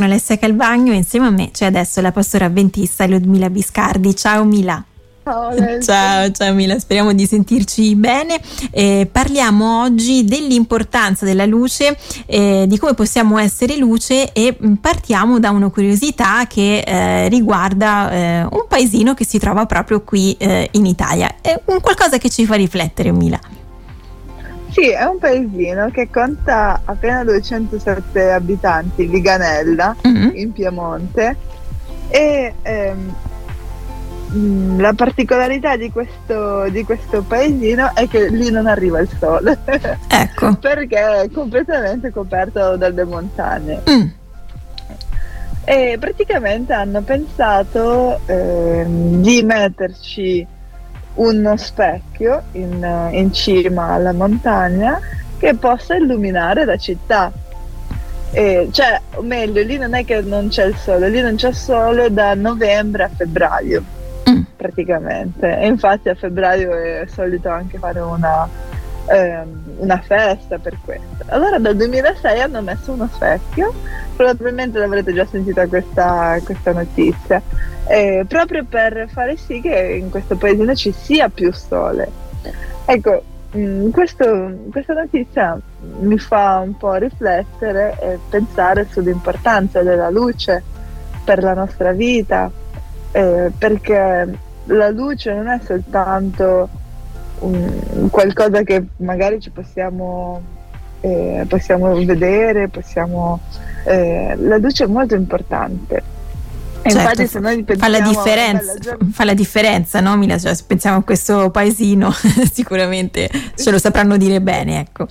[0.00, 4.16] sono Alessia Calvagno e insieme a me c'è adesso la pastora avventista Ludmila Biscardi.
[4.16, 4.82] Ciao Mila.
[5.22, 8.40] Ciao, ciao Mila, speriamo di sentirci bene.
[8.70, 15.50] Eh, parliamo oggi dell'importanza della luce, eh, di come possiamo essere luce e partiamo da
[15.50, 20.86] una curiosità che eh, riguarda eh, un paesino che si trova proprio qui eh, in
[20.86, 21.36] Italia.
[21.42, 23.38] È un qualcosa che ci fa riflettere, Mila.
[24.70, 30.30] Sì, è un paesino che conta appena 207 abitanti, Viganella, mm-hmm.
[30.34, 31.36] in Piemonte.
[32.08, 33.14] E ehm,
[34.32, 39.58] Mm, la particolarità di questo, di questo, paesino è che lì non arriva il sole.
[40.08, 40.54] Ecco.
[40.56, 43.82] perché è completamente coperto dalle montagne.
[43.90, 44.06] Mm.
[45.64, 50.46] E praticamente hanno pensato eh, di metterci
[51.14, 55.00] uno specchio in, in cima alla montagna
[55.38, 57.32] che possa illuminare la città.
[58.32, 61.52] E, cioè, o meglio, lì non è che non c'è il sole, lì non c'è
[61.52, 63.98] sole da novembre a febbraio
[64.60, 65.58] praticamente.
[65.58, 68.46] E infatti a febbraio è solito anche fare una,
[69.10, 71.24] ehm, una festa per questo.
[71.26, 73.72] Allora dal 2006 hanno messo uno specchio,
[74.16, 77.42] probabilmente l'avrete già sentita questa, questa notizia,
[77.88, 82.08] eh, proprio per fare sì che in questo paesino ci sia più sole.
[82.84, 85.58] Ecco, mh, mm, questo, questa notizia
[86.00, 90.62] mi fa un po' riflettere e pensare sull'importanza della luce
[91.24, 92.50] per la nostra vita,
[93.12, 96.68] eh, perché la luce non è soltanto
[97.40, 100.42] un, qualcosa che magari ci possiamo,
[101.00, 103.40] eh, possiamo vedere, possiamo,
[103.84, 106.18] eh, la luce è molto importante.
[106.82, 110.38] Certo, infatti se noi fa la differenza, fa la differenza no Mila?
[110.38, 112.10] Cioè, se pensiamo a questo paesino
[112.50, 115.06] sicuramente ce lo sapranno dire bene, ecco.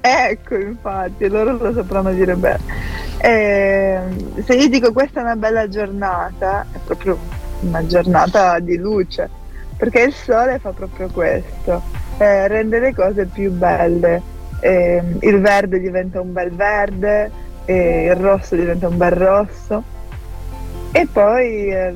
[0.00, 2.58] Ecco, infatti, loro lo sapranno dire bene.
[3.18, 4.00] Eh,
[4.44, 7.18] se io dico questa è una bella giornata, è proprio
[7.60, 9.28] una giornata di luce,
[9.78, 11.82] perché il sole fa proprio questo,
[12.18, 14.20] eh, rende le cose più belle,
[14.60, 17.30] eh, il verde diventa un bel verde,
[17.64, 19.82] eh, il rosso diventa un bel rosso
[20.90, 21.94] e poi eh,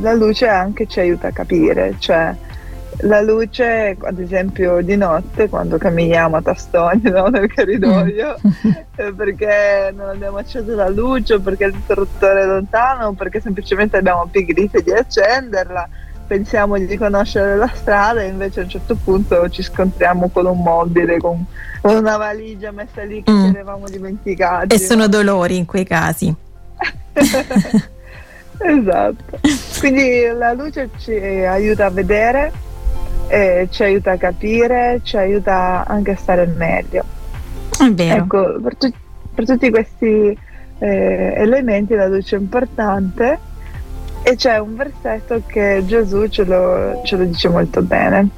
[0.00, 2.34] la luce anche ci aiuta a capire, cioè
[3.00, 8.70] la luce, ad esempio di notte, quando camminiamo a tastoni no, nel corridoio, mm.
[8.96, 13.98] eh, perché non abbiamo acceso la luce, o perché l'interruttore è lontano, o perché semplicemente
[13.98, 15.88] abbiamo pigrizia di accenderla,
[16.26, 20.62] pensiamo di conoscere la strada e invece a un certo punto ci scontriamo con un
[20.62, 21.44] mobile, con
[21.82, 23.44] una valigia messa lì che mm.
[23.44, 24.74] ci eravamo dimenticati.
[24.74, 26.34] E sono dolori in quei casi.
[28.58, 29.38] esatto.
[29.78, 32.64] Quindi la luce ci aiuta a vedere
[33.28, 37.04] eh, ci aiuta a capire, ci aiuta anche a stare meglio.
[37.78, 38.22] È vero.
[38.22, 38.92] Ecco, per, tu-
[39.34, 40.38] per tutti questi
[40.78, 43.38] eh, elementi la luce è importante
[44.28, 48.28] e c'è un versetto che Gesù ce lo, ce lo dice molto bene,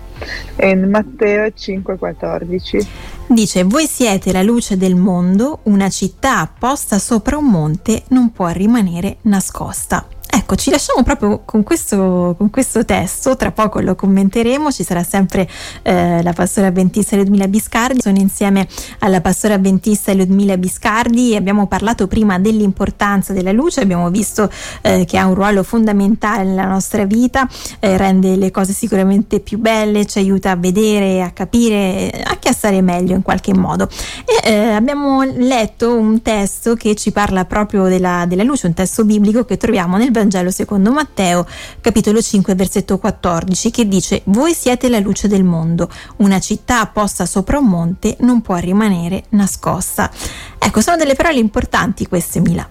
[0.61, 2.87] in Matteo 5,14.
[3.29, 8.49] Dice, voi siete la luce del mondo, una città posta sopra un monte non può
[8.49, 10.07] rimanere nascosta.
[10.51, 15.03] Ecco, ci lasciamo proprio con questo, con questo, testo, tra poco lo commenteremo, ci sarà
[15.03, 15.47] sempre
[15.83, 18.67] eh, la pastora avventista Ludmila Biscardi, sono insieme
[19.01, 24.51] alla pastora avventista Ludmila Biscardi e abbiamo parlato prima dell'importanza della luce, abbiamo visto
[24.81, 27.47] eh, che ha un ruolo fondamentale nella nostra vita,
[27.79, 32.53] eh, rende le cose sicuramente più belle, ci aiuta a vedere, a capire, anche a
[32.53, 33.87] stare meglio in qualche modo.
[34.25, 39.05] E eh, abbiamo letto un testo che ci parla proprio della, della luce, un testo
[39.05, 41.47] biblico che troviamo nel Vangelo secondo Matteo,
[41.81, 47.27] capitolo 5, versetto 14, che dice: Voi siete la luce del mondo, una città posta
[47.27, 50.11] sopra un monte non può rimanere nascosta.
[50.59, 52.67] Ecco, sono delle parole importanti queste, Mila.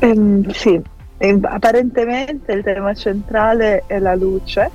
[0.00, 0.80] Um, sì,
[1.42, 4.70] apparentemente il tema centrale è la luce,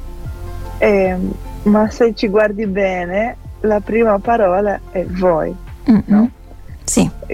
[0.80, 1.18] eh,
[1.64, 5.56] ma se ci guardi bene, la prima parola è voi.
[5.90, 6.02] Mm-hmm.
[6.06, 6.30] No?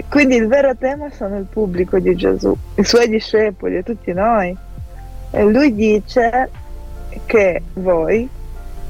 [0.09, 4.55] Quindi il vero tema sono il pubblico di Gesù, i suoi discepoli e tutti noi.
[5.31, 6.49] E lui dice
[7.25, 8.27] che voi,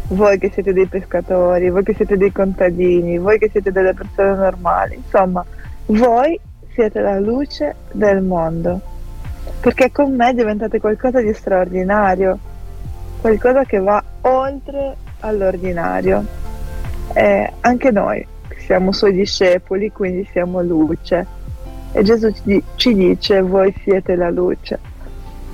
[0.09, 4.35] voi che siete dei pescatori, voi che siete dei contadini, voi che siete delle persone
[4.35, 5.43] normali, insomma,
[5.87, 6.39] voi
[6.73, 8.81] siete la luce del mondo.
[9.59, 12.39] Perché con me diventate qualcosa di straordinario,
[13.19, 16.25] qualcosa che va oltre all'ordinario.
[17.13, 18.25] E anche noi
[18.69, 21.25] siamo suoi discepoli, quindi siamo luce.
[21.91, 22.31] E Gesù
[22.75, 24.77] ci dice, voi siete la luce.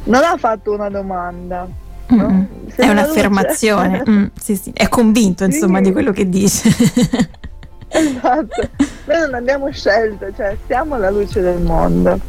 [0.04, 1.66] Non ha fatto una domanda.
[2.08, 2.30] No?
[2.30, 2.44] Mm,
[2.76, 4.72] è un'affermazione, mm, sì, sì.
[4.76, 5.86] è convinto insomma sì.
[5.86, 6.68] di quello che dice.
[7.88, 8.70] esatto.
[9.06, 12.20] noi non abbiamo scelto, cioè siamo la luce del mondo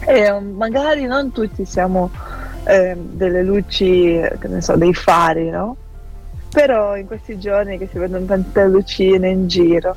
[0.00, 2.10] e um, magari non tutti siamo
[2.64, 5.76] eh, delle luci, che ne so, dei fari, no?
[6.56, 9.94] Però in questi giorni che si vedono tante lucine in giro,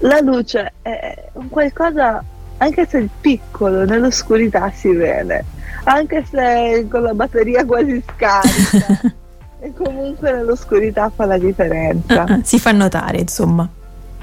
[0.00, 2.22] la luce è un qualcosa,
[2.58, 5.46] anche se piccolo, nell'oscurità si vede,
[5.84, 9.00] anche se con la batteria quasi scarica.
[9.60, 12.26] e comunque nell'oscurità fa la differenza.
[12.42, 13.66] si fa notare, insomma.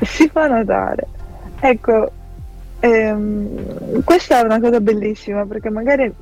[0.04, 1.08] Si fa notare.
[1.62, 2.12] Ecco,
[2.80, 6.14] ehm, questa è una cosa bellissima perché magari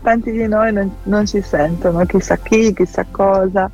[0.00, 3.70] tanti di noi non, non si sentono chissà chi, chissà cosa,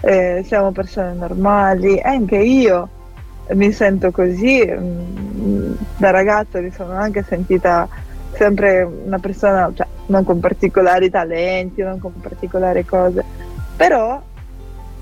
[0.00, 2.88] eh, siamo persone normali, anche io
[3.52, 7.88] mi sento così, mm, da ragazza mi sono anche sentita
[8.32, 13.24] sempre una persona, cioè, non con particolari talenti, non con particolari cose,
[13.76, 14.22] però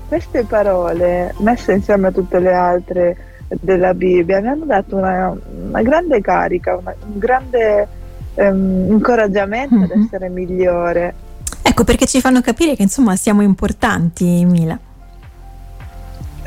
[0.07, 3.17] queste parole messe insieme a tutte le altre
[3.47, 5.35] della Bibbia mi hanno dato una,
[5.69, 7.87] una grande carica, una, un grande
[8.35, 9.83] um, incoraggiamento mm-hmm.
[9.83, 11.13] ad essere migliore.
[11.61, 14.77] Ecco perché ci fanno capire che insomma siamo importanti, Mila.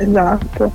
[0.02, 0.72] Esatto,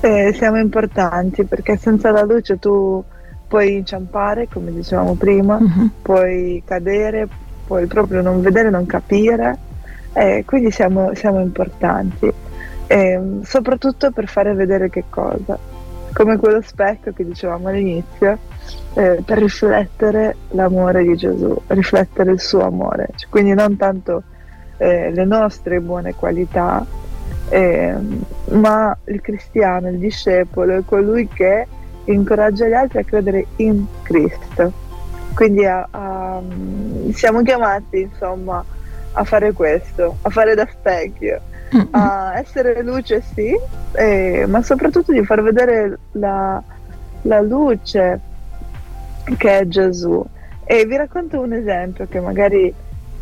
[0.00, 3.04] eh, siamo importanti perché senza la luce tu
[3.46, 5.86] puoi inciampare, come dicevamo prima, mm-hmm.
[6.02, 7.28] puoi cadere,
[7.66, 9.58] puoi proprio non vedere, non capire,
[10.12, 12.32] eh, quindi siamo, siamo importanti,
[12.86, 15.58] eh, soprattutto per fare vedere che cosa,
[16.12, 18.38] come quello specchio che dicevamo all'inizio,
[18.94, 24.22] eh, per riflettere l'amore di Gesù, riflettere il suo amore, cioè, quindi non tanto
[24.78, 26.86] eh, le nostre buone qualità,
[27.50, 27.94] eh,
[28.50, 31.66] ma il cristiano, il discepolo è colui che
[32.04, 34.72] incoraggia gli altri a credere in Cristo.
[35.34, 36.40] Quindi a, a,
[37.12, 38.64] siamo chiamati insomma
[39.12, 41.40] a fare questo, a fare da specchio,
[41.74, 41.86] mm-hmm.
[41.90, 43.52] a essere luce sì,
[43.92, 46.62] eh, ma soprattutto di far vedere la,
[47.22, 48.20] la luce
[49.36, 50.24] che è Gesù.
[50.64, 52.72] E vi racconto un esempio che magari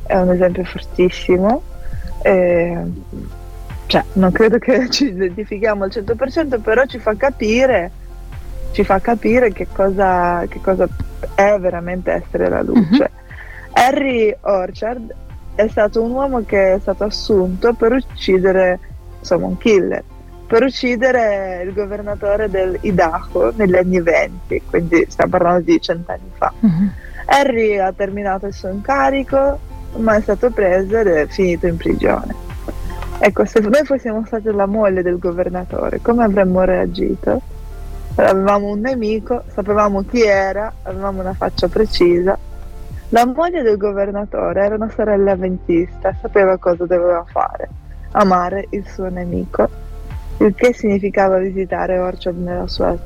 [0.07, 1.63] è un esempio fortissimo.
[2.23, 2.83] Eh,
[3.89, 7.91] cioè, non credo che ci identifichiamo al 100%, però ci fa capire,
[8.73, 10.87] ci fa capire che, cosa, che cosa
[11.35, 12.83] è veramente essere la luce.
[12.83, 13.27] Mm-hmm.
[13.73, 15.15] Harry Orchard
[15.55, 18.79] è stato un uomo che è stato assunto per uccidere,
[19.21, 20.05] insomma, un killer,
[20.47, 26.53] per uccidere il governatore del Idaho negli anni 20, quindi stiamo parlando di cent'anni fa.
[26.65, 26.87] Mm-hmm.
[27.25, 29.59] Harry ha terminato il suo incarico,
[29.97, 32.48] ma è stato preso ed è finito in prigione.
[33.21, 37.43] Ecco, se noi fossimo stati la moglie del governatore, come avremmo reagito?
[38.15, 42.39] Avevamo un nemico, sapevamo chi era, avevamo una faccia precisa.
[43.09, 47.69] La moglie del governatore era una sorella avventista, sapeva cosa doveva fare,
[48.13, 49.69] amare il suo nemico,
[50.39, 52.97] il che significava visitare Orchard nella sua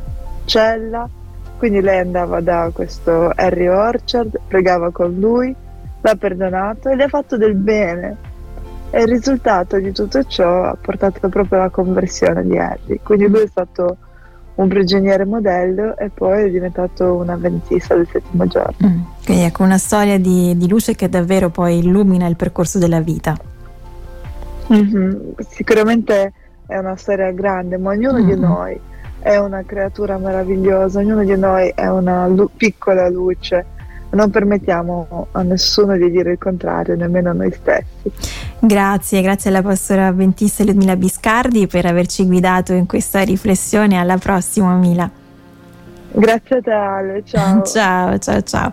[0.45, 1.09] cella,
[1.57, 5.55] quindi lei andava da questo Harry Orchard, pregava con lui,
[6.03, 8.31] l'ha perdonato e gli ha fatto del bene
[8.95, 13.01] e il risultato di tutto ciò ha portato proprio alla conversione di Harry.
[13.03, 13.97] Quindi lui è stato
[14.57, 18.87] un prigioniere modello e poi è diventato un avventista del settimo giorno.
[18.87, 19.01] Mm.
[19.25, 23.35] Quindi ecco una storia di, di, luce che davvero poi illumina il percorso della vita.
[24.71, 25.31] Mm-hmm.
[25.49, 26.33] Sicuramente
[26.67, 28.29] è una storia grande, ma ognuno mm-hmm.
[28.29, 28.81] di noi
[29.21, 33.65] è una creatura meravigliosa, ognuno di noi è una lu- piccola luce
[34.13, 38.13] non permettiamo a nessuno di dire il contrario, nemmeno a noi stessi.
[38.59, 43.99] Grazie, grazie alla pastora avventista Ludmila Biscardi per averci guidato in questa riflessione.
[43.99, 45.11] Alla prossima, Mila.
[46.13, 47.23] Grazie a te, Ale.
[47.25, 47.63] Ciao.
[47.67, 48.71] ciao, ciao, ciao.